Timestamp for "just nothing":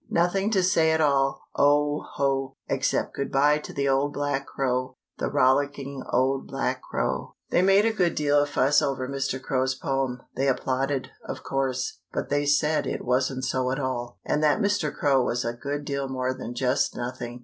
16.55-17.39